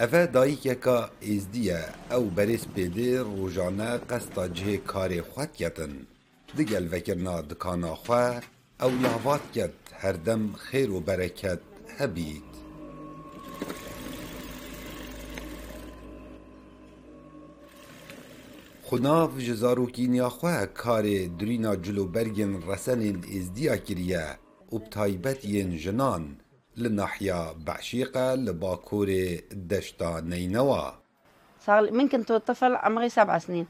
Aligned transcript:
ئەە 0.00 0.22
دایکێکە 0.34 0.98
ئێزدیە 1.26 1.82
ئەو 2.12 2.24
بەرز 2.36 2.64
پێدێ 2.74 3.12
ڕۆژانە 3.36 3.90
قەستا 4.08 4.44
جهێ 4.56 4.76
کارێ 4.90 5.20
خواتکەتن 5.30 5.94
digel 6.56 6.86
vekirna 6.92 7.36
dikana 7.50 7.92
xwe 8.02 8.26
ew 8.84 8.92
lavat 9.04 9.44
ket 9.54 9.76
herdem 10.02 10.42
xêr 10.64 10.88
û 10.96 10.98
bereket 11.08 11.62
hebît 11.96 12.50
Xunav 18.86 19.30
ji 19.44 19.54
zarokîniya 19.62 20.28
xwe 20.38 20.58
karê 20.82 21.18
dirîna 21.38 21.72
cilûbergên 21.84 22.52
resenên 22.68 23.18
êzdiya 23.38 23.76
kiriye 23.86 24.26
û 24.74 24.76
bi 24.82 24.88
taybet 24.94 25.40
yên 25.52 25.70
jinan 25.84 26.24
Beşîqe 27.66 28.28
li 28.46 28.52
bakurê 28.62 29.42
deşta 29.70 30.20
Neynewa. 30.20 30.94
صار 31.66 31.90
من 31.98 32.06
كنت 32.12 32.30
طفل 32.48 32.72
عمري 32.86 33.08
سبع 33.18 33.38
سنين. 33.38 33.66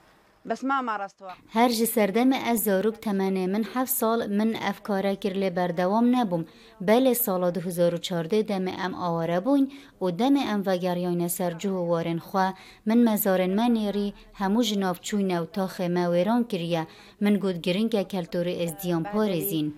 بس 0.50 0.64
ما 0.64 0.82
مارستها 0.82 1.32
هر 1.50 1.68
جی 1.68 1.86
سردم 1.86 2.32
از 2.32 2.68
تمنه 3.02 3.46
من 3.46 3.64
هفت 3.74 3.92
سال 3.92 4.26
من 4.38 4.56
افکاره 4.70 5.16
کر 5.16 5.34
لی 5.42 5.50
بردوام 5.50 6.16
نبوم. 6.16 6.44
بله 6.80 7.14
سال 7.14 7.50
2014 7.50 8.42
دم 8.42 8.68
ام 8.68 8.94
آواره 8.94 9.40
بوین 9.40 9.72
و 10.02 10.10
دم 10.10 10.36
ام 10.36 10.62
وگریان 10.66 11.28
سر 11.28 11.50
جو 11.50 11.70
وارن 11.70 12.18
خواه 12.18 12.54
من 12.86 13.04
مزارن 13.04 13.54
من 13.54 13.70
نیری 13.70 14.14
همو 14.34 14.62
جناف 14.62 15.00
چوین 15.00 15.38
و 15.38 15.44
تاخ 15.44 15.80
مویران 15.80 16.44
کریه. 16.44 16.86
من 17.20 17.36
گود 17.36 17.60
گرنگ 17.60 18.02
کلتور 18.02 18.48
از 18.48 18.76
دیان 18.82 19.02
پارزین 19.02 19.74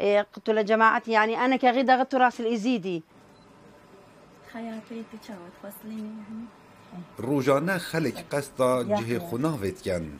إيه، 0.00 0.26
قلت 0.32 0.50
له 0.50 0.62
جماعتي 0.62 1.12
يعني 1.12 1.44
أنا 1.44 1.56
كغدا 1.56 1.96
غدت 1.96 2.14
رأس 2.14 2.40
الإزيدي. 2.40 3.02
تشاو 5.22 5.36
تفصليني 5.62 6.02
يعني. 6.02 6.44
روجانا 7.20 7.78
خلق 7.78 8.14
قصة 8.30 8.82
جه 8.82 9.18
خنافت 9.18 9.84
كان. 9.84 10.10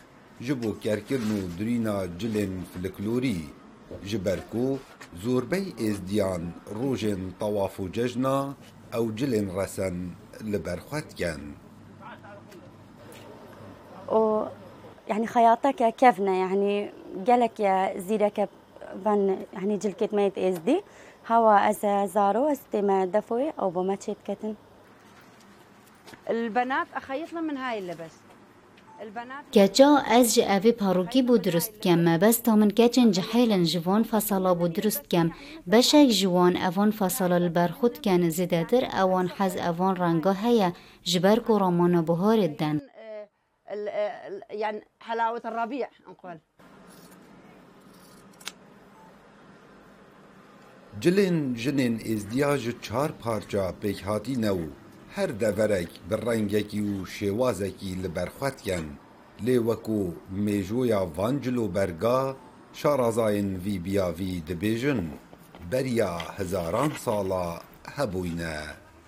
جبو 0.41 0.75
كاركر 0.85 1.19
نو 1.19 1.47
درينا 1.59 2.07
جلن 2.19 2.63
فلكلوري 2.75 3.49
جبركو 4.05 4.77
زور 5.23 5.45
بي 5.45 5.75
ازديان 5.81 6.51
روجن 6.73 7.33
طواف 7.41 7.83
ججنا 7.83 8.55
أو 8.95 9.11
جلن 9.11 9.51
رسن 9.51 10.11
لبرخات 10.41 11.13
كان. 11.13 11.53
أو 14.09 14.49
يعني 15.09 15.27
خياطك 15.27 15.95
كيفنا 15.97 16.35
يعني 16.35 16.91
قالك 17.27 17.61
يا 17.61 17.99
زيدك 17.99 18.49
بن 18.95 19.47
يعني 19.53 19.77
جلكت 19.77 20.15
ميت 20.15 20.39
إز 20.39 20.59
دي. 20.59 20.83
هوا 21.29 21.71
أز 21.71 22.11
زارو 22.13 22.53
استما 22.53 23.05
دفوي 23.05 23.51
أو 23.51 23.71
بما 23.71 23.95
كتن. 23.97 24.55
البنات 26.31 26.87
أخيط 26.95 27.33
لهم 27.33 27.45
من 27.45 27.57
هاي 27.57 27.79
اللبس. 27.79 28.13
البنات 29.01 29.45
گجا 29.57 30.03
أز 30.07 30.35
جی 30.35 30.45
اوی 30.45 30.73
پاروکی 30.73 31.23
بو 31.23 31.37
درست 31.37 31.83
کم 31.83 31.99
مبس 32.05 32.43
تا 32.43 32.55
من 32.55 32.69
گجن 32.69 33.11
جحیلن 33.11 33.65
جوان 33.65 34.03
فصلا 34.03 34.53
بو 34.53 34.67
درست 34.67 35.11
کم 35.11 35.31
بشک 35.67 36.09
جوان 36.09 36.57
أوان 36.57 36.91
فصلا 36.91 37.37
البرخود 37.37 37.99
کن 37.99 38.29
زیده 38.29 38.63
در 38.63 38.85
أوان 39.01 39.29
حز 39.29 39.57
أوان 39.57 39.97
رنگا 39.97 40.33
هیا 40.33 40.73
جبر 41.05 41.39
کو 41.39 41.59
بهار 42.03 42.47
دن. 42.47 42.81
يعني 44.51 44.81
حلاوة 45.01 45.43
الربيع 45.45 45.89
نقول. 46.09 46.39
Cilên 51.02 51.56
jinên 51.56 51.96
êzdiya 52.14 52.58
ji 52.58 52.74
çar 52.82 53.12
parça 53.24 53.66
pêkhatîne 53.82 54.52
û 54.64 54.66
her 55.16 55.40
deverek 55.40 55.92
bi 56.10 56.16
rengekî 56.26 56.82
û 56.94 56.96
şêwazekî 57.16 57.92
li 58.04 58.10
ber 58.16 58.30
xwe 58.38 58.50
dikin 58.58 58.86
lê 59.46 59.58
wekû 59.68 60.02
mêjoya 60.46 61.02
van 61.18 61.36
cilûberga 61.44 62.20
şarazayên 62.80 63.50
vî 63.66 63.76
biyavî 63.86 64.34
dibêjin 64.48 65.02
beriya 65.72 66.14
hezaran 66.38 66.92
sala 67.06 67.62
hebûyne. 67.96 68.58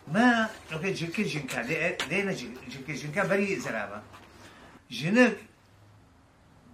ما 0.08 0.50
اوكي 0.74 0.94
جنكي 0.94 1.24
جنكا 1.24 1.62
لينا 2.10 2.34
جنكي 2.72 2.94
جنكا 2.94 3.28
بري 3.28 3.56
زرابة 3.60 4.02
جنك 4.92 5.38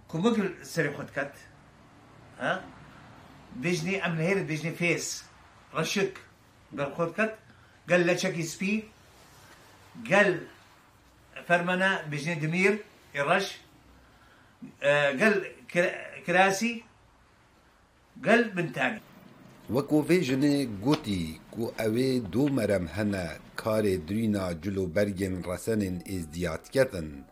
كومك 0.08 0.36
سري 0.62 0.90
خدكت 0.96 1.32
ها 2.40 2.64
بيجني 3.55 4.05
ام 4.05 4.15
نهير 4.15 4.43
بيجني 4.43 4.71
فيس 4.71 5.23
رشك 5.75 6.17
بالخدكت 6.71 7.35
قال 7.89 8.07
لا 8.07 8.15
شكي 8.15 8.43
سبي 8.43 8.83
قال 10.11 10.39
فرمنا 11.47 12.01
بيجني 12.01 12.35
دمير 12.35 12.77
آه، 14.83 15.09
قال 15.11 15.45
كرا- 15.73 16.19
كراسي 16.27 16.83
قال 18.25 18.49
بنتاني 18.49 18.99
Wekû 19.71 20.07
vê 20.09 20.19
jinê 20.23 20.67
gotî 20.83 21.39
ku 21.51 21.73
ew 21.85 21.95
ê 22.09 22.31
du 22.31 22.49
merem 22.49 22.87
hene 22.87 23.27
karê 23.57 24.07
dirîna 24.07 24.51
cilûbergên 24.63 25.35
resenên 25.49 25.97
êzdiya 26.15 26.53
diketin, 26.65 27.23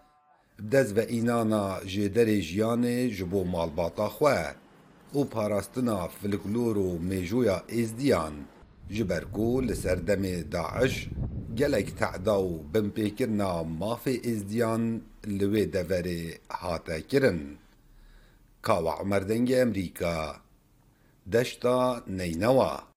bi 0.60 0.72
dest 0.72 0.96
ve 0.96 1.04
înana 1.20 1.80
jêderê 1.94 2.38
jiyanê 2.50 3.10
ji 3.10 3.32
bo 3.32 3.46
malbata 3.46 4.08
xwe 4.18 4.56
û 5.20 5.22
parastina 5.36 6.00
folklor 6.20 6.76
û 6.88 6.90
mêjoya 7.10 7.58
êzdiyan 7.80 8.36
ji 8.96 9.04
ber 9.10 9.24
ku 9.36 9.48
li 9.68 9.76
ser 9.84 10.00
demê 10.08 10.36
Daeş 10.54 10.94
gelek 11.60 11.88
te'da 12.00 12.36
û 12.50 12.52
binpêkirina 12.74 13.52
mafê 13.82 14.16
êzdiyan 14.32 14.84
li 15.38 15.48
wê 15.54 15.64
deverê 15.76 16.22
hate 16.48 16.98
kirin. 17.10 17.42
Kawa 18.62 18.94
Umerdengê 19.04 19.58
Emrîka 19.66 20.16
Deşta 21.26 22.04
Neynewa 22.08 22.91